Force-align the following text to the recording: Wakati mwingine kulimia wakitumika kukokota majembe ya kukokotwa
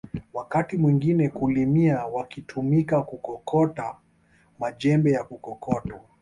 Wakati 0.33 0.77
mwingine 0.77 1.29
kulimia 1.29 2.05
wakitumika 2.05 3.01
kukokota 3.01 3.95
majembe 4.59 5.11
ya 5.11 5.23
kukokotwa 5.23 5.99